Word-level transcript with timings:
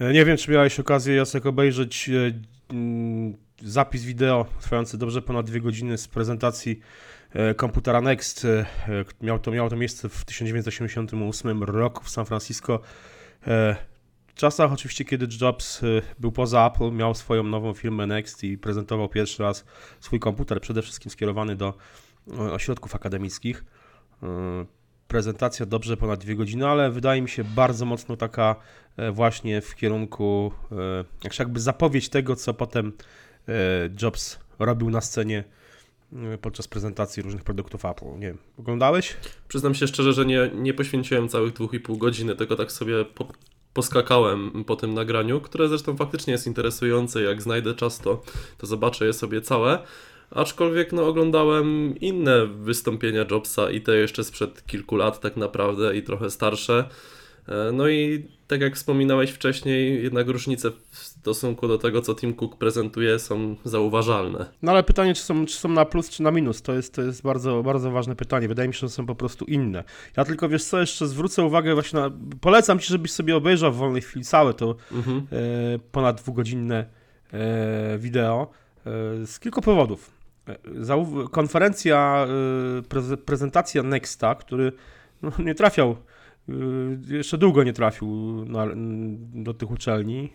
E, 0.00 0.12
nie 0.12 0.24
wiem, 0.24 0.36
czy 0.36 0.50
miałeś 0.50 0.80
okazję, 0.80 1.14
Jacek, 1.14 1.46
obejrzeć 1.46 2.08
e, 2.10 2.32
mm, 2.74 3.36
zapis 3.62 4.04
wideo 4.04 4.46
trwający 4.60 4.98
dobrze 4.98 5.22
ponad 5.22 5.46
dwie 5.46 5.60
godziny 5.60 5.98
z 5.98 6.08
prezentacji 6.08 6.80
e, 7.32 7.54
komputera 7.54 8.00
Next. 8.00 8.46
Miał 9.22 9.38
to, 9.38 9.50
miało 9.50 9.70
to 9.70 9.76
miejsce 9.76 10.08
w 10.08 10.24
1988 10.24 11.62
roku 11.62 12.04
w 12.04 12.10
San 12.10 12.26
Francisco. 12.26 12.80
W 14.26 14.34
czasach 14.34 14.72
oczywiście, 14.72 15.04
kiedy 15.04 15.26
Jobs 15.40 15.80
był 16.18 16.32
poza 16.32 16.66
Apple, 16.66 16.92
miał 16.92 17.14
swoją 17.14 17.42
nową 17.42 17.74
firmę 17.74 18.06
Next 18.06 18.44
i 18.44 18.58
prezentował 18.58 19.08
pierwszy 19.08 19.42
raz 19.42 19.64
swój 20.00 20.20
komputer, 20.20 20.60
przede 20.60 20.82
wszystkim 20.82 21.10
skierowany 21.10 21.56
do 21.56 21.74
ośrodków 22.52 22.94
akademickich 22.94 23.64
prezentacja 25.08 25.66
dobrze 25.66 25.96
ponad 25.96 26.20
dwie 26.20 26.36
godziny, 26.36 26.68
ale 26.68 26.90
wydaje 26.90 27.22
mi 27.22 27.28
się 27.28 27.44
bardzo 27.44 27.84
mocno 27.84 28.16
taka 28.16 28.56
e, 28.96 29.12
właśnie 29.12 29.60
w 29.60 29.74
kierunku, 29.74 30.52
e, 31.24 31.34
jakby 31.38 31.60
zapowiedź 31.60 32.08
tego, 32.08 32.36
co 32.36 32.54
potem 32.54 32.92
e, 33.48 33.52
Jobs 34.02 34.38
robił 34.58 34.90
na 34.90 35.00
scenie 35.00 35.44
podczas 36.40 36.68
prezentacji 36.68 37.22
różnych 37.22 37.42
produktów 37.44 37.84
Apple. 37.84 38.18
Nie 38.18 38.26
wiem, 38.26 38.38
oglądałeś? 38.58 39.16
Przyznam 39.48 39.74
się 39.74 39.86
szczerze, 39.86 40.12
że 40.12 40.26
nie, 40.26 40.50
nie 40.54 40.74
poświęciłem 40.74 41.28
całych 41.28 41.52
dwóch 41.52 41.74
i 41.74 41.80
pół 41.80 41.96
godziny, 41.96 42.36
tylko 42.36 42.56
tak 42.56 42.72
sobie 42.72 43.04
po, 43.04 43.26
poskakałem 43.74 44.64
po 44.64 44.76
tym 44.76 44.94
nagraniu, 44.94 45.40
które 45.40 45.68
zresztą 45.68 45.96
faktycznie 45.96 46.32
jest 46.32 46.46
interesujące. 46.46 47.22
Jak 47.22 47.42
znajdę 47.42 47.74
czas, 47.74 47.98
to, 47.98 48.22
to 48.58 48.66
zobaczę 48.66 49.06
je 49.06 49.12
sobie 49.12 49.40
całe. 49.40 49.78
Aczkolwiek 50.34 50.92
no, 50.92 51.06
oglądałem 51.06 51.94
inne 52.00 52.46
wystąpienia 52.46 53.24
Jobsa 53.30 53.70
i 53.70 53.80
te 53.80 53.96
jeszcze 53.96 54.24
sprzed 54.24 54.66
kilku 54.66 54.96
lat 54.96 55.20
tak 55.20 55.36
naprawdę 55.36 55.96
i 55.96 56.02
trochę 56.02 56.30
starsze. 56.30 56.88
E, 57.48 57.72
no 57.72 57.88
i 57.88 58.28
tak 58.46 58.60
jak 58.60 58.76
wspominałeś 58.76 59.30
wcześniej, 59.30 60.02
jednak 60.02 60.28
różnice 60.28 60.70
w 60.90 60.96
stosunku 60.96 61.68
do 61.68 61.78
tego, 61.78 62.02
co 62.02 62.14
Tim 62.14 62.34
Cook 62.34 62.56
prezentuje, 62.56 63.18
są 63.18 63.56
zauważalne. 63.64 64.46
No 64.62 64.72
ale 64.72 64.82
pytanie, 64.82 65.14
czy 65.14 65.22
są, 65.22 65.46
czy 65.46 65.56
są 65.56 65.68
na 65.68 65.84
plus, 65.84 66.10
czy 66.10 66.22
na 66.22 66.30
minus, 66.30 66.62
to 66.62 66.72
jest, 66.72 66.94
to 66.94 67.02
jest 67.02 67.22
bardzo, 67.22 67.62
bardzo 67.62 67.90
ważne 67.90 68.16
pytanie. 68.16 68.48
Wydaje 68.48 68.68
mi 68.68 68.74
się, 68.74 68.80
że 68.80 68.88
są 68.88 69.06
po 69.06 69.14
prostu 69.14 69.44
inne. 69.44 69.84
Ja 70.16 70.24
tylko, 70.24 70.48
wiesz 70.48 70.64
co, 70.64 70.80
jeszcze 70.80 71.06
zwrócę 71.06 71.44
uwagę 71.44 71.74
właśnie 71.74 72.00
na... 72.00 72.10
Polecam 72.40 72.78
Ci, 72.78 72.88
żebyś 72.88 73.12
sobie 73.12 73.36
obejrzał 73.36 73.72
w 73.72 73.76
wolnej 73.76 74.02
chwili 74.02 74.24
całe 74.24 74.54
to 74.54 74.76
mhm. 74.92 75.26
e, 75.32 75.78
ponad 75.92 76.20
dwugodzinne 76.20 76.86
e, 77.32 77.98
wideo 77.98 78.50
e, 78.86 79.26
z 79.26 79.40
kilku 79.40 79.60
powodów 79.60 80.13
konferencja, 81.30 82.26
y, 83.12 83.16
prezentacja 83.16 83.82
Nexta, 83.82 84.34
który 84.34 84.72
no, 85.22 85.32
nie 85.38 85.54
trafiał, 85.54 85.96
y, 86.48 86.54
jeszcze 87.08 87.38
długo 87.38 87.64
nie 87.64 87.72
trafił 87.72 88.08
na, 88.44 88.66
do 89.34 89.54
tych 89.54 89.70
uczelni. 89.70 90.32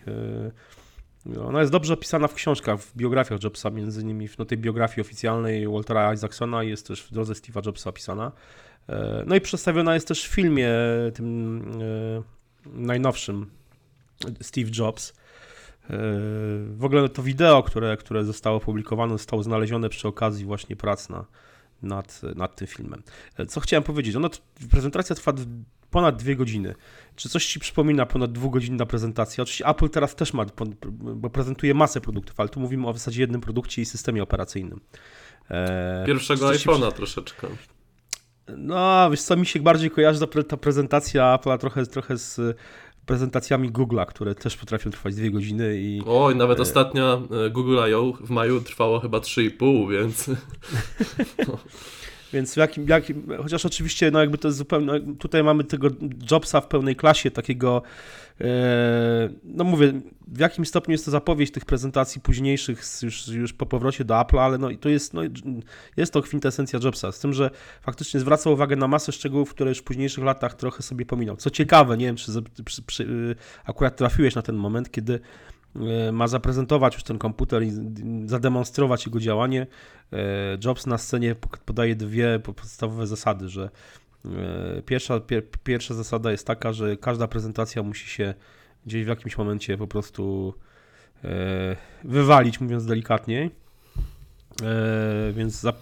Y, 1.25 1.41
ona 1.41 1.59
jest 1.59 1.71
dobrze 1.71 1.93
opisana 1.93 2.27
w 2.27 2.33
książkach, 2.33 2.79
w 2.79 2.97
biografiach 2.97 3.43
Jobsa, 3.43 3.69
między 3.69 4.01
innymi 4.01 4.27
w 4.27 4.37
no, 4.37 4.45
tej 4.45 4.57
biografii 4.57 5.01
oficjalnej 5.01 5.67
Waltera 5.67 6.13
Isaacsona 6.13 6.63
jest 6.63 6.87
też 6.87 7.03
w 7.03 7.13
drodze 7.13 7.33
Steve'a 7.33 7.65
Jobsa 7.65 7.89
opisana. 7.89 8.31
No 9.25 9.35
i 9.35 9.41
przedstawiona 9.41 9.93
jest 9.93 10.07
też 10.07 10.27
w 10.27 10.33
filmie 10.33 10.69
tym 11.13 11.63
najnowszym 12.65 13.45
Steve 14.41 14.69
Jobs. 14.77 15.13
W 16.71 16.79
ogóle 16.81 17.09
to 17.09 17.23
wideo, 17.23 17.63
które, 17.63 17.97
które 17.97 18.25
zostało 18.25 18.57
opublikowane, 18.57 19.13
zostało 19.13 19.43
znalezione 19.43 19.89
przy 19.89 20.07
okazji 20.07 20.45
właśnie 20.45 20.75
prac 20.75 21.09
na, 21.09 21.25
nad, 21.81 22.21
nad 22.35 22.55
tym 22.55 22.67
filmem. 22.67 23.03
Co 23.47 23.59
chciałem 23.59 23.83
powiedzieć? 23.83 24.15
Ona, 24.15 24.29
prezentacja 24.71 25.15
trwa 25.15 25.33
ponad 25.91 26.17
dwie 26.17 26.35
godziny. 26.35 26.75
Czy 27.15 27.29
coś 27.29 27.45
Ci 27.45 27.59
przypomina 27.59 28.05
ponad 28.05 28.31
dwugodzinna 28.31 28.85
prezentacja? 28.85 29.41
Oczywiście 29.41 29.67
Apple 29.67 29.89
teraz 29.89 30.15
też 30.15 30.33
ma, 30.33 30.45
bo 31.15 31.29
prezentuje 31.29 31.73
masę 31.73 32.01
produktów, 32.01 32.39
ale 32.39 32.49
tu 32.49 32.59
mówimy 32.59 32.87
o 32.87 32.93
w 32.93 32.97
zasadzie 32.97 33.21
jednym 33.21 33.41
produkcie 33.41 33.81
i 33.81 33.85
systemie 33.85 34.23
operacyjnym. 34.23 34.81
E, 35.51 36.03
Pierwszego 36.05 36.49
iPhone'a 36.49 36.87
przy... 36.87 36.95
troszeczkę. 36.95 37.47
No, 38.57 39.09
wiesz 39.11 39.21
co, 39.21 39.37
mi 39.37 39.45
się 39.45 39.59
bardziej 39.59 39.91
kojarzy 39.91 40.27
ta 40.47 40.57
prezentacja 40.57 41.37
Apple'a 41.37 41.57
trochę, 41.57 41.85
trochę 41.85 42.17
z 42.17 42.57
prezentacjami 43.09 43.71
Google'a, 43.71 44.05
które 44.05 44.35
też 44.35 44.57
potrafią 44.57 44.91
trwać 44.91 45.15
dwie 45.15 45.31
godziny 45.31 45.77
i... 45.77 46.01
Oj, 46.07 46.35
nawet 46.35 46.59
e... 46.59 46.61
ostatnia 46.61 47.21
e, 47.45 47.49
Google 47.49 47.79
I.O. 47.89 48.13
w 48.13 48.29
maju 48.29 48.61
trwało 48.61 48.99
chyba 48.99 49.17
3,5, 49.17 49.91
więc... 49.91 50.29
Więc 52.33 52.53
w 52.53 52.57
jakim, 52.57 52.87
jakim, 52.87 53.27
chociaż 53.43 53.65
oczywiście, 53.65 54.11
no 54.11 54.19
jakby 54.19 54.37
to 54.37 54.47
jest 54.47 54.57
zupełnie, 54.57 55.15
tutaj 55.19 55.43
mamy 55.43 55.63
tego 55.63 55.87
Jobsa 56.31 56.61
w 56.61 56.67
pełnej 56.67 56.95
klasie, 56.95 57.31
takiego, 57.31 57.81
e, 58.41 59.29
no 59.43 59.63
mówię, 59.63 59.93
w 60.27 60.39
jakim 60.39 60.65
stopniu 60.65 60.91
jest 60.91 61.05
to 61.05 61.11
zapowiedź 61.11 61.51
tych 61.51 61.65
prezentacji 61.65 62.21
późniejszych, 62.21 62.81
już, 63.01 63.27
już 63.27 63.53
po 63.53 63.65
powrocie 63.65 64.05
do 64.05 64.21
Apple, 64.21 64.39
ale 64.39 64.57
no 64.57 64.69
to 64.79 64.89
jest, 64.89 65.13
no, 65.13 65.21
jest 65.97 66.13
to 66.13 66.21
kwintesencja 66.21 66.79
Jobsa, 66.83 67.11
z 67.11 67.19
tym, 67.19 67.33
że 67.33 67.49
faktycznie 67.81 68.19
zwraca 68.19 68.49
uwagę 68.49 68.75
na 68.75 68.87
masę 68.87 69.11
szczegółów, 69.11 69.49
które 69.49 69.69
już 69.69 69.79
w 69.79 69.83
późniejszych 69.83 70.23
latach 70.23 70.53
trochę 70.53 70.83
sobie 70.83 71.05
pominął. 71.05 71.35
Co 71.35 71.49
ciekawe, 71.49 71.97
nie 71.97 72.05
wiem, 72.05 72.15
czy 72.15 72.31
przy, 72.65 72.81
przy, 72.81 73.35
akurat 73.65 73.95
trafiłeś 73.95 74.35
na 74.35 74.41
ten 74.41 74.55
moment, 74.55 74.91
kiedy 74.91 75.19
ma 76.11 76.27
zaprezentować 76.27 76.93
już 76.93 77.03
ten 77.03 77.17
komputer 77.17 77.63
i 77.63 77.71
zademonstrować 78.25 79.05
jego 79.05 79.19
działanie. 79.19 79.67
E, 80.13 80.17
Jobs 80.65 80.85
na 80.85 80.97
scenie 80.97 81.35
podaje 81.65 81.95
dwie 81.95 82.39
podstawowe 82.39 83.07
zasady, 83.07 83.49
że 83.49 83.69
e, 84.25 84.81
pierwsza, 84.81 85.21
pierwsza 85.63 85.93
zasada 85.93 86.31
jest 86.31 86.47
taka, 86.47 86.73
że 86.73 86.97
każda 86.97 87.27
prezentacja 87.27 87.83
musi 87.83 88.09
się 88.09 88.33
gdzieś 88.85 89.05
w 89.05 89.07
jakimś 89.07 89.37
momencie 89.37 89.77
po 89.77 89.87
prostu 89.87 90.53
wywalić, 92.03 92.61
mówiąc 92.61 92.85
delikatnie. 92.85 93.49
Więc 95.33 95.61
za, 95.61 95.73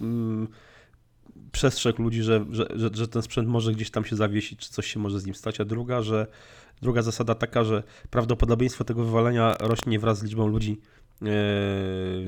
przestrzegł 1.52 2.04
ludzi, 2.04 2.24
że, 2.24 2.46
że, 2.52 2.90
że, 2.94 3.08
ten 3.08 3.22
sprzęt 3.22 3.48
może 3.50 3.72
gdzieś 3.72 3.92
tam 3.92 4.06
się 4.06 4.16
zawiesić, 4.16 4.60
czy 4.60 4.70
coś 4.70 4.88
się 4.94 5.00
może 5.00 5.20
z 5.20 5.26
nim 5.26 5.36
stać, 5.36 5.60
a 5.60 5.66
druga, 5.66 6.02
że 6.02 6.28
Druga 6.82 7.02
zasada 7.02 7.36
taka, 7.36 7.64
że 7.64 7.84
prawdopodobieństwo 8.10 8.84
tego 8.84 9.04
wywalenia 9.04 9.56
rośnie 9.60 10.00
wraz 10.00 10.20
z 10.20 10.24
liczbą 10.24 10.48
ludzi 10.48 10.82
e, 11.22 11.26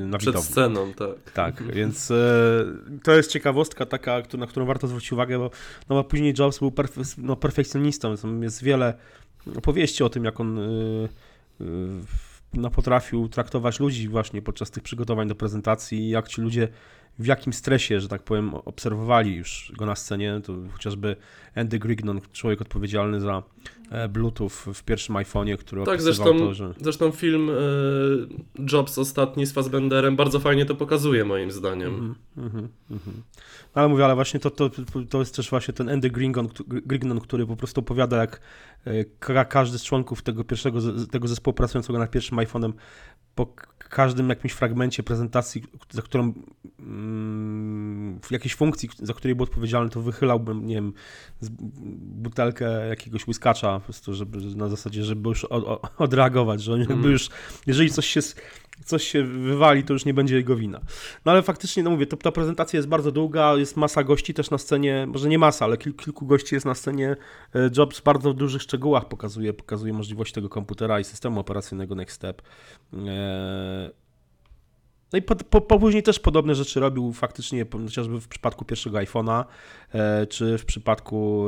na 0.04 0.18
Przed 0.18 0.30
widowni. 0.34 0.52
sceną, 0.52 0.94
tak. 0.94 1.32
Tak, 1.34 1.64
więc 1.74 2.12
e, 2.12 2.66
to 3.04 3.16
jest 3.16 3.32
ciekawostka 3.32 3.86
taka, 3.86 4.22
na 4.38 4.48
którą 4.48 4.66
warto 4.66 4.88
zwrócić 4.88 5.12
uwagę, 5.12 5.38
bo, 5.38 5.52
no, 5.90 5.96
bo 5.96 6.04
później 6.04 6.34
Jobs 6.40 6.60
był 6.60 6.72
perfe 6.72 7.02
no, 7.18 7.36
perfekcjonistą, 7.36 8.16
jest 8.42 8.64
wiele 8.64 8.94
opowieści 9.56 10.04
o 10.04 10.10
tym, 10.10 10.26
jak 10.26 10.40
on 10.40 10.60
e, 10.60 10.64
no, 12.54 12.70
potrafił 12.70 13.30
traktować 13.30 13.80
ludzi 13.80 14.08
właśnie 14.08 14.42
podczas 14.42 14.72
tych 14.72 14.84
przygotowań 14.84 15.28
do 15.28 15.36
prezentacji, 15.36 16.10
jak 16.10 16.28
ci 16.28 16.42
ludzie 16.42 16.68
w 17.20 17.26
jakim 17.26 17.54
stresie, 17.54 18.00
że 18.00 18.08
tak 18.08 18.24
powiem, 18.24 18.54
obserwowali 18.54 19.36
już 19.36 19.72
go 19.78 19.86
na 19.86 19.96
scenie. 19.96 20.42
To 20.44 20.54
chociażby 20.72 21.16
Andy 21.56 21.80
Grignon, 21.80 22.22
człowiek 22.34 22.62
odpowiedzialny 22.62 23.22
za 23.22 23.44
e, 23.92 24.10
Bluetooth 24.10 24.50
w 24.50 24.84
pierwszym 24.84 25.16
iPhone'ie, 25.16 25.58
który 25.58 25.84
tak, 25.84 26.02
zresztą, 26.02 26.38
to, 26.38 26.54
że... 26.54 26.74
zresztą 26.82 27.12
film 27.12 27.50
e, 27.50 27.54
Jobs 28.72 28.98
ostatni 28.98 29.46
z 29.46 29.52
Fassbenderem 29.52 30.16
bardzo 30.16 30.40
fajnie 30.40 30.66
to 30.66 30.76
pokazuje 30.76 31.26
moim 31.26 31.52
zdaniem. 31.52 31.96
Mm 31.96 32.16
-hmm, 32.38 32.68
mm 32.90 33.00
-hmm. 33.00 33.14
No 33.76 33.82
ale 33.82 33.88
mówię, 33.88 34.06
ale 34.06 34.16
właśnie 34.16 34.40
to, 34.40 34.50
to, 34.50 34.70
to 35.10 35.20
jest 35.20 35.36
też 35.36 35.50
właśnie 35.50 35.74
ten 35.74 35.90
Andy 35.90 36.10
Grignon, 36.10 36.50
Grignon 36.68 37.20
który 37.20 37.46
po 37.46 37.56
prostu 37.56 37.82
opowiada, 37.82 38.18
jak 38.18 38.42
e, 39.30 39.46
każdy 39.46 39.80
z 39.80 39.84
członków 39.84 40.22
tego 40.22 40.44
pierwszego 40.44 40.80
tego 41.12 41.28
zespołu 41.28 41.54
pracującego 41.54 42.00
nad 42.00 42.12
pierwszym 42.12 42.38
iPhone'em 42.38 42.74
po 43.36 43.54
każdym 43.90 44.30
jakimś 44.30 44.54
fragmencie 44.54 45.04
prezentacji, 45.04 45.64
za 45.92 46.02
którą 46.02 46.34
w 48.22 48.32
jakiejś 48.32 48.56
funkcji, 48.56 48.90
za 49.00 49.14
której 49.14 49.36
był 49.36 49.44
odpowiedzialny, 49.44 49.90
to 49.90 50.02
wychylałbym, 50.02 50.68
nie 50.68 50.76
wiem, 50.76 50.94
butelkę 52.02 52.88
jakiegoś 52.88 53.28
łyskacza 53.28 53.80
po 53.80 53.86
prostu, 53.86 54.14
żeby 54.14 54.56
na 54.56 54.70
zasadzie, 54.70 55.04
żeby 55.04 55.30
już 55.30 55.46
odreagować, 55.98 56.64
że 56.64 56.74
on 56.74 56.80
jakby 56.80 56.94
mm. 56.94 57.12
już, 57.12 57.30
jeżeli 57.68 57.90
coś 57.90 58.06
się 58.06 58.22
coś 58.86 59.04
się 59.04 59.24
wywali, 59.24 59.84
to 59.84 59.94
już 59.94 60.06
nie 60.06 60.14
będzie 60.14 60.36
jego 60.36 60.56
wina. 60.56 60.80
No 61.26 61.32
ale 61.32 61.42
faktycznie, 61.42 61.84
no 61.84 61.90
mówię, 61.90 62.06
to, 62.06 62.18
ta 62.18 62.32
prezentacja 62.32 62.78
jest 62.78 62.90
bardzo 62.90 63.12
długa, 63.12 63.56
jest 63.56 63.78
masa 63.78 64.04
gości 64.04 64.34
też 64.34 64.50
na 64.50 64.58
scenie, 64.58 65.08
może 65.08 65.30
nie 65.30 65.40
masa, 65.40 65.66
ale 65.66 65.78
kil, 65.78 65.94
kilku 65.94 66.26
gości 66.26 66.56
jest 66.56 66.66
na 66.66 66.76
scenie. 66.76 67.16
E, 67.56 67.70
Jobs 67.78 68.02
bardzo 68.02 68.34
w 68.34 68.36
dużych 68.36 68.62
szczegółach 68.62 69.08
pokazuje, 69.08 69.54
pokazuje 69.54 69.94
możliwości 69.94 70.34
tego 70.34 70.50
komputera 70.50 71.00
i 71.00 71.04
systemu 71.04 71.40
operacyjnego 71.40 71.96
Next 71.96 72.16
Step. 72.16 72.42
E, 72.94 73.92
no 75.14 75.20
i 75.20 75.22
po, 75.22 75.36
po, 75.36 75.62
po, 75.62 75.80
później 75.80 76.04
też 76.04 76.20
podobne 76.20 76.56
rzeczy 76.56 76.80
robił 76.80 77.14
faktycznie, 77.14 77.66
chociażby 77.72 78.22
w 78.22 78.28
przypadku 78.28 78.66
pierwszego 78.66 78.98
iPhone'a, 78.98 79.46
e, 79.94 80.28
czy 80.28 80.58
w 80.58 80.66
przypadku, 80.66 81.46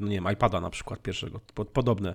no 0.00 0.08
nie 0.08 0.14
wiem, 0.14 0.32
iPada 0.32 0.60
na 0.60 0.70
przykład 0.70 1.02
pierwszego, 1.02 1.40
podobne 1.72 2.14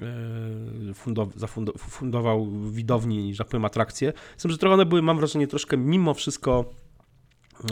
E, 0.00 1.74
fundował 1.78 2.46
widowni, 2.70 3.34
że 3.34 3.38
tak 3.38 3.48
powiem, 3.48 3.64
atrakcje. 3.64 4.12
Z 4.36 4.42
tym, 4.42 4.50
że 4.50 4.58
trochę 4.58 4.74
one 4.74 4.86
były, 4.86 5.02
mam 5.02 5.16
wrażenie, 5.16 5.46
troszkę 5.46 5.76
mimo 5.76 6.14
wszystko 6.14 6.64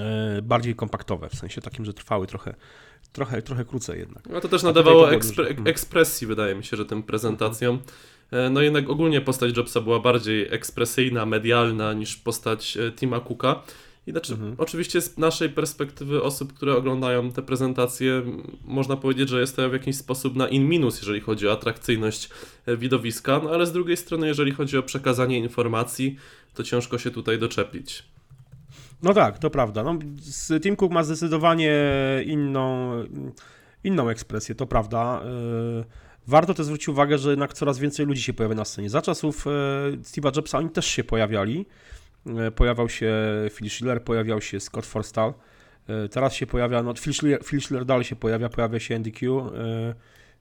e, 0.00 0.42
bardziej 0.42 0.74
kompaktowe, 0.74 1.28
w 1.28 1.34
sensie 1.34 1.60
takim, 1.60 1.84
że 1.84 1.94
trwały 1.94 2.26
trochę, 2.26 2.54
trochę, 3.12 3.42
trochę 3.42 3.64
krócej 3.64 3.98
jednak. 3.98 4.26
No 4.30 4.40
to 4.40 4.48
też 4.48 4.62
nadawało 4.62 5.06
to 5.06 5.12
ekspre-. 5.12 5.48
Mhm. 5.48 5.66
ekspresji, 5.68 6.26
wydaje 6.26 6.54
mi 6.54 6.64
się, 6.64 6.76
że 6.76 6.84
tym 6.84 7.02
prezentacjom. 7.02 7.78
E, 8.30 8.50
No 8.50 8.60
jednak 8.60 8.90
ogólnie 8.90 9.20
postać 9.20 9.56
Jobsa 9.56 9.80
była 9.80 10.00
bardziej 10.00 10.46
ekspresyjna, 10.54 11.26
medialna 11.26 11.92
niż 11.92 12.16
postać 12.16 12.76
e, 12.76 12.92
Tima 12.92 13.20
Cooka. 13.20 13.62
I 14.06 14.10
znaczy, 14.10 14.32
Mhm. 14.32 14.54
oczywiście 14.58 15.00
z 15.00 15.18
naszej 15.18 15.50
perspektywy 15.50 16.22
osób, 16.22 16.52
które 16.52 16.76
oglądają 16.76 17.32
te 17.32 17.42
prezentacje, 17.42 18.22
można 18.64 18.96
powiedzieć, 18.96 19.28
że 19.28 19.40
jest 19.40 19.56
to 19.56 19.70
w 19.70 19.72
jakiś 19.72 19.96
sposób 19.96 20.36
na 20.36 20.48
in 20.48 20.68
minus, 20.68 20.98
jeżeli 20.98 21.20
chodzi 21.20 21.48
o 21.48 21.52
atrakcyjność 21.52 22.28
e, 22.66 22.76
widowiska, 22.76 23.40
no 23.44 23.50
ale 23.50 23.66
z 23.66 23.72
drugiej 23.72 23.96
strony, 23.96 24.26
jeżeli 24.26 24.52
chodzi 24.52 24.78
o 24.78 24.82
przekazanie 24.82 25.38
informacji, 25.38 26.16
to 26.54 26.62
ciężko 26.62 26.98
się 26.98 27.10
tutaj 27.10 27.38
doczepić. 27.38 28.02
No 29.02 29.14
tak, 29.14 29.38
to 29.38 29.50
prawda. 29.50 29.82
No, 29.82 29.98
Tim 30.62 30.76
Cook 30.76 30.92
ma 30.92 31.02
zdecydowanie 31.02 31.72
inną, 32.26 32.90
inną 33.84 34.08
ekspresję, 34.08 34.54
to 34.54 34.66
prawda. 34.66 35.20
Yy, 35.76 35.84
Warto 36.26 36.54
też 36.54 36.66
zwrócić 36.66 36.88
uwagę, 36.88 37.18
że 37.18 37.30
jednak 37.30 37.52
coraz 37.54 37.78
więcej 37.78 38.06
ludzi 38.06 38.22
się 38.22 38.32
pojawia 38.32 38.54
na 38.54 38.64
scenie. 38.64 38.90
Za 38.90 39.02
czasów 39.02 39.46
e, 39.46 39.50
Steve'a 39.96 40.36
Jobsa 40.36 40.58
oni 40.58 40.70
też 40.70 40.86
się 40.86 41.04
pojawiali. 41.04 41.66
E, 42.26 42.50
Pojawiał 42.50 42.88
się 42.88 43.12
Phil 43.52 43.70
Schiller, 43.70 44.04
pojawiał 44.04 44.40
się 44.40 44.60
Scott 44.60 44.86
Forstall. 44.86 45.34
E, 45.88 46.08
Teraz 46.08 46.34
się 46.34 46.46
pojawia, 46.46 46.82
no 46.82 46.94
Phil 46.94 47.14
Schiller, 47.14 47.44
Phil 47.44 47.60
Schiller 47.60 47.84
dalej 47.84 48.04
się 48.04 48.16
pojawia, 48.16 48.48
pojawia 48.48 48.80
się 48.80 48.96
Andy 48.96 49.10
Q, 49.12 49.38
e, 49.40 49.50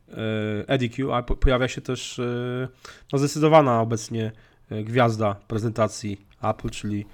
e, 0.10 0.68
Eddie 0.68 0.90
Q, 0.90 1.14
a 1.14 1.24
po- 1.24 1.36
pojawia 1.36 1.68
się 1.68 1.82
też 1.82 2.20
e, 2.20 2.68
no, 3.14 3.20
zdecydowana 3.20 3.82
obecnie 3.82 4.32
e, 4.72 4.84
gwiazda 4.84 5.36
prezentacji 5.48 6.26
Apple, 6.42 6.70
czyli 6.70 7.00
e, 7.02 7.06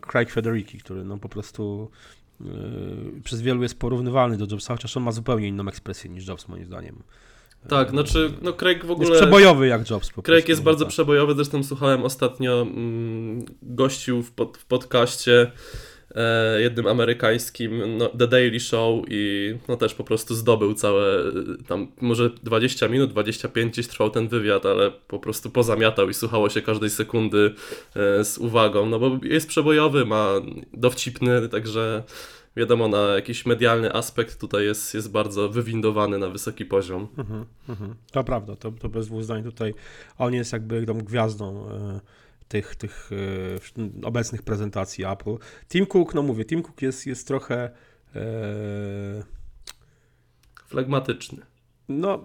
Craig 0.00 0.30
Federighi, 0.30 0.78
który 0.78 1.04
no 1.04 1.18
po 1.18 1.28
prostu 1.28 1.90
e, 2.40 2.44
przez 3.24 3.42
wielu 3.42 3.62
jest 3.62 3.78
porównywalny 3.78 4.36
do 4.36 4.46
Jobsa, 4.50 4.74
chociaż 4.74 4.96
on 4.96 5.02
ma 5.02 5.12
zupełnie 5.12 5.48
inną 5.48 5.68
ekspresję 5.68 6.10
niż 6.10 6.28
Jobs 6.28 6.48
moim 6.48 6.64
zdaniem. 6.64 7.02
Tak, 7.68 7.90
znaczy, 7.90 8.32
no 8.42 8.52
Craig 8.52 8.84
w 8.84 8.88
Jest 8.88 9.00
ogóle... 9.00 9.16
przebojowy 9.16 9.66
jak 9.66 9.90
Jobs 9.90 10.10
po 10.10 10.22
Craig 10.22 10.48
jest 10.48 10.60
no 10.60 10.64
bardzo 10.64 10.84
tak. 10.84 10.92
przebojowy, 10.92 11.34
zresztą 11.34 11.64
słuchałem 11.64 12.04
ostatnio 12.04 12.62
mm, 12.62 13.44
gościu 13.62 14.22
w, 14.22 14.32
pod, 14.32 14.56
w 14.56 14.66
podcaście 14.66 15.40
e, 15.40 15.50
jednym 16.58 16.86
amerykańskim, 16.86 17.98
no, 17.98 18.08
The 18.08 18.28
Daily 18.28 18.60
Show 18.60 19.04
i 19.08 19.54
no 19.68 19.76
też 19.76 19.94
po 19.94 20.04
prostu 20.04 20.34
zdobył 20.34 20.74
całe, 20.74 21.18
e, 21.18 21.32
tam 21.66 21.88
może 22.00 22.30
20 22.30 22.88
minut, 22.88 23.10
25 23.10 23.72
gdzieś 23.72 23.88
trwał 23.88 24.10
ten 24.10 24.28
wywiad, 24.28 24.66
ale 24.66 24.90
po 24.90 25.18
prostu 25.18 25.50
pozamiatał 25.50 26.10
i 26.10 26.14
słuchało 26.14 26.50
się 26.50 26.62
każdej 26.62 26.90
sekundy 26.90 27.54
e, 27.96 28.24
z 28.24 28.38
uwagą, 28.38 28.86
no 28.86 28.98
bo 28.98 29.18
jest 29.22 29.48
przebojowy, 29.48 30.04
ma 30.04 30.32
dowcipny, 30.74 31.48
także 31.48 32.02
wiadomo, 32.56 32.88
na 32.88 32.98
jakiś 32.98 33.46
medialny 33.46 33.94
aspekt 33.94 34.40
tutaj 34.40 34.64
jest, 34.64 34.94
jest 34.94 35.10
bardzo 35.10 35.48
wywindowany 35.48 36.18
na 36.18 36.28
wysoki 36.28 36.64
poziom. 36.64 37.08
Mhm, 37.18 37.44
mhm. 37.68 37.94
To 38.12 38.24
prawda, 38.24 38.56
to, 38.56 38.72
to 38.72 38.88
bez 38.88 39.06
dwóch 39.06 39.24
zdań 39.24 39.42
tutaj 39.42 39.74
on 40.18 40.34
jest 40.34 40.52
jakby 40.52 40.86
tą 40.86 40.98
gwiazdą 40.98 41.68
e, 41.68 42.00
tych, 42.48 42.76
tych 42.76 43.10
e, 44.02 44.06
obecnych 44.06 44.42
prezentacji 44.42 45.04
Apple. 45.04 45.36
Tim 45.68 45.86
Cook, 45.86 46.14
no 46.14 46.22
mówię, 46.22 46.44
Tim 46.44 46.62
Cook 46.62 46.82
jest, 46.82 47.06
jest 47.06 47.26
trochę 47.26 47.70
e, 48.14 48.20
Flegmatyczny. 50.66 51.46
no 51.88 52.24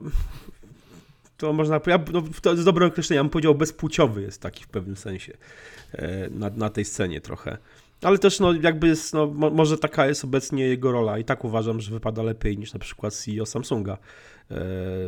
to 1.37 1.53
można 1.53 1.79
ja, 1.87 1.99
no, 2.13 2.23
to 2.41 2.51
jest 2.51 2.65
dobre 2.65 2.85
określenie, 2.85 3.17
ja 3.17 3.23
bym 3.23 3.29
powiedział 3.29 3.55
bezpłciowy 3.55 4.21
jest 4.21 4.41
taki 4.41 4.63
w 4.63 4.67
pewnym 4.67 4.95
sensie 4.95 5.33
e, 5.91 6.29
na, 6.29 6.49
na 6.49 6.69
tej 6.69 6.85
scenie 6.85 7.21
trochę. 7.21 7.57
Ale 8.03 8.17
też 8.17 8.39
no, 8.39 8.53
jakby 8.53 8.87
jest, 8.87 9.13
no, 9.13 9.27
mo, 9.27 9.49
może 9.49 9.77
taka 9.77 10.07
jest 10.07 10.23
obecnie 10.23 10.63
jego 10.67 10.91
rola 10.91 11.19
i 11.19 11.23
tak 11.23 11.45
uważam, 11.45 11.81
że 11.81 11.91
wypada 11.91 12.23
lepiej 12.23 12.57
niż 12.57 12.73
na 12.73 12.79
przykład 12.79 13.13
CEO 13.13 13.45
Samsunga. 13.45 13.97
E, 14.51 14.55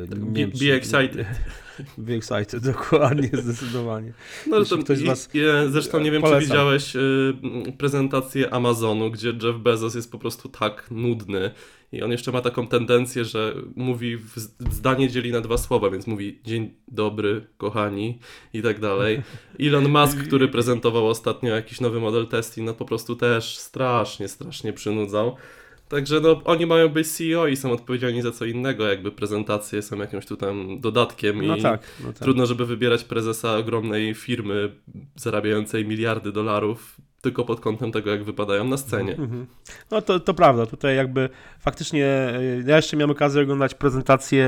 Tak, 0.10 0.20
be- 0.20 0.48
be 0.48 0.74
excited. 0.74 1.28
Be 1.98 2.14
excited, 2.14 2.64
dokładnie, 2.74 3.30
zdecydowanie. 3.34 4.14
No, 4.48 4.60
Jeśli 4.60 4.78
to, 4.78 4.84
ktoś 4.84 5.00
i- 5.02 5.06
was- 5.06 5.30
zresztą 5.70 6.00
nie 6.00 6.12
wiem, 6.12 6.22
Polecam. 6.22 6.42
czy 6.42 6.48
widziałeś 6.48 6.96
y, 6.96 7.34
prezentację 7.78 8.54
Amazonu, 8.54 9.12
gdzie 9.12 9.28
Jeff 9.44 9.58
Bezos 9.60 9.96
jest 9.96 10.12
po 10.12 10.20
prostu 10.20 10.50
tak 10.50 10.88
nudny 10.92 11.52
i 11.92 12.04
on 12.04 12.12
jeszcze 12.12 12.32
ma 12.32 12.42
taką 12.42 12.68
tendencję, 12.68 13.26
że 13.26 13.56
mówi, 13.76 14.18
w, 14.18 14.38
zdanie 14.72 15.10
dzieli 15.10 15.32
na 15.32 15.42
dwa 15.42 15.58
słowa, 15.58 15.90
więc 15.90 16.08
mówi 16.08 16.40
dzień 16.44 16.74
dobry, 16.88 17.48
kochani 17.58 18.20
i 18.54 18.62
tak 18.62 18.80
dalej. 18.80 19.22
Elon 19.60 19.90
Musk, 19.90 20.18
który 20.18 20.48
prezentował 20.48 21.08
ostatnio 21.08 21.56
jakiś 21.56 21.82
nowy 21.82 22.00
model 22.00 22.28
Tesla, 22.28 22.64
no 22.64 22.74
po 22.74 22.86
prostu 22.86 23.16
też 23.16 23.58
strasznie, 23.58 24.28
strasznie 24.28 24.74
przynudzał. 24.74 25.36
Także 25.90 26.20
no, 26.20 26.42
oni 26.46 26.66
mają 26.66 26.90
być 26.90 27.08
CEO 27.08 27.48
i 27.48 27.56
są 27.56 27.72
odpowiedzialni 27.72 28.22
za 28.22 28.32
co 28.32 28.46
innego, 28.46 28.88
jakby 28.88 29.12
prezentacje 29.12 29.82
są 29.82 29.98
jakimś 29.98 30.26
tu 30.26 30.38
tam 30.38 30.80
dodatkiem 30.80 31.48
No 31.48 31.56
i 31.56 31.62
tak, 31.62 31.82
no 32.04 32.14
tak. 32.14 32.20
Trudno, 32.20 32.46
żeby 32.46 32.66
wybierać 32.66 33.04
prezesa 33.04 33.58
ogromnej 33.58 34.14
firmy 34.14 34.72
zarabiającej 35.16 35.86
miliardy 35.86 36.32
dolarów 36.32 36.98
tylko 37.26 37.46
pod 37.46 37.60
kątem 37.60 37.92
tego, 37.92 38.10
jak 38.12 38.24
wypadają 38.24 38.64
na 38.64 38.78
scenie. 38.78 39.12
Mhm. 39.18 39.46
No 39.92 40.02
to, 40.02 40.20
to 40.20 40.34
prawda, 40.34 40.66
tutaj 40.66 40.96
jakby 40.96 41.30
faktycznie, 41.60 42.06
e, 42.06 42.42
ja 42.68 42.76
jeszcze 42.76 42.98
miałem 42.98 43.12
okazję 43.12 43.42
oglądać 43.42 43.74
prezentacje 43.74 44.48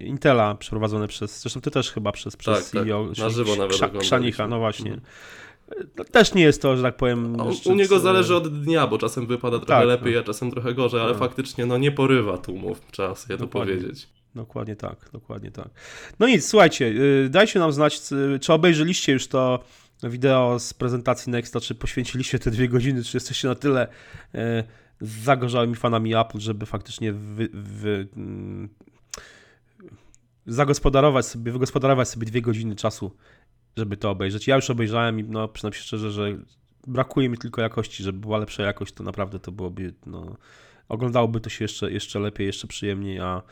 Intela 0.00 0.54
przeprowadzone 0.54 1.08
przez, 1.08 1.40
zresztą 1.42 1.60
ty 1.60 1.70
też 1.70 1.92
chyba 1.92 2.12
przez, 2.12 2.36
przez 2.36 2.54
Tak, 2.54 2.64
tak. 2.64 2.84
CEO, 2.84 3.08
Na 3.18 3.30
żywo 3.30 3.56
nawet 3.56 3.76
Krza-. 3.76 3.98
Krzanicha, 3.98 4.48
no 4.48 4.58
właśnie. 4.58 4.90
Mhm. 4.92 5.06
No, 5.96 6.04
też 6.04 6.34
nie 6.34 6.42
jest 6.42 6.62
to, 6.62 6.76
że 6.76 6.82
tak 6.82 6.96
powiem... 6.96 7.40
U, 7.40 7.70
u 7.70 7.74
niego 7.74 7.96
e, 7.96 8.00
zależy 8.00 8.36
od 8.36 8.62
dnia, 8.64 8.86
bo 8.86 8.98
czasem 8.98 9.26
wypada 9.26 9.58
trochę 9.58 9.72
Tak, 9.80 9.86
lepiej, 9.88 10.14
no. 10.14 10.20
a 10.20 10.22
czasem 10.22 10.50
trochę 10.50 10.74
gorzej, 10.74 11.00
ale 11.00 11.12
No. 11.12 11.18
faktycznie 11.18 11.66
no 11.66 11.78
nie 11.78 11.92
porywa 11.92 12.38
tłumów, 12.38 12.80
trzeba 12.90 13.14
sobie 13.14 13.36
to 13.38 13.44
Dokładnie. 13.44 13.74
powiedzieć. 13.74 14.08
Dokładnie 14.34 14.76
tak, 14.76 14.96
dokładnie 15.12 15.50
tak. 15.50 15.68
No 16.18 16.26
nic, 16.28 16.48
słuchajcie, 16.48 16.84
y, 16.86 17.28
dajcie 17.30 17.58
nam 17.58 17.72
znać, 17.72 18.00
c- 18.00 18.16
czy 18.40 18.52
obejrzeliście 18.52 19.12
już 19.12 19.26
to 19.26 19.60
wideo 20.02 20.58
z 20.58 20.74
prezentacji 20.74 21.32
Nexta, 21.32 21.60
czy 21.60 21.74
poświęciliście 21.74 22.38
te 22.38 22.50
dwie 22.50 22.68
godziny, 22.68 23.04
czy 23.04 23.16
jesteście 23.16 23.48
na 23.48 23.54
tyle 23.54 23.88
y, 24.34 24.38
zagorzałymi 25.00 25.74
fanami 25.74 26.14
Apple, 26.14 26.38
żeby 26.38 26.66
faktycznie 26.66 27.12
wy, 27.12 27.48
wy, 27.52 28.08
mm, 28.16 28.68
zagospodarować 30.46 31.26
sobie, 31.26 31.52
wygospodarować 31.52 32.08
sobie 32.08 32.26
dwie 32.26 32.42
godziny 32.42 32.76
czasu, 32.76 33.16
żeby 33.76 33.96
to 33.96 34.10
obejrzeć. 34.10 34.46
Ja 34.46 34.56
już 34.56 34.70
obejrzałem 34.70 35.20
i 35.20 35.24
no, 35.24 35.48
przyznam 35.48 35.72
się 35.72 35.80
szczerze, 35.80 36.10
że 36.10 36.38
brakuje 36.86 37.28
mi 37.28 37.38
tylko 37.38 37.62
jakości, 37.62 38.02
żeby 38.02 38.18
była 38.18 38.38
lepsza 38.38 38.62
jakość, 38.62 38.94
to 38.94 39.04
naprawdę 39.04 39.38
to 39.38 39.52
byłoby, 39.52 39.94
no, 40.06 40.36
oglądałoby 40.88 41.40
to 41.40 41.50
się 41.50 41.64
jeszcze, 41.64 41.92
jeszcze 41.92 42.18
lepiej, 42.18 42.46
jeszcze 42.46 42.66
przyjemniej, 42.66 43.20
a 43.20 43.42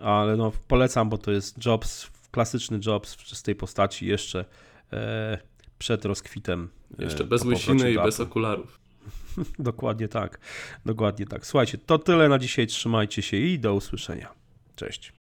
ale 0.00 0.36
no 0.36 0.52
polecam, 0.68 1.08
bo 1.08 1.18
to 1.18 1.30
jest 1.30 1.66
Jobs, 1.66 2.10
klasyczny 2.30 2.80
Jobs 2.86 3.14
w 3.14 3.24
czystej 3.24 3.54
postaci 3.54 4.06
jeszcze 4.06 4.44
e, 4.92 5.38
przed 5.78 6.04
rozkwitem. 6.04 6.68
e, 6.98 7.04
Jeszcze 7.04 7.24
bez 7.24 7.44
łysiny 7.44 7.92
i 7.92 7.96
bez 7.96 8.20
okularów. 8.20 8.78
Dokładnie 9.58 10.08
tak, 10.08 10.38
dokładnie 10.86 11.26
tak. 11.26 11.46
Słuchajcie, 11.46 11.78
to 11.78 11.98
tyle 11.98 12.28
na 12.28 12.38
dzisiaj, 12.38 12.66
trzymajcie 12.66 13.22
się 13.22 13.36
i 13.36 13.58
do 13.58 13.74
usłyszenia. 13.74 14.28
Cześć. 14.76 15.12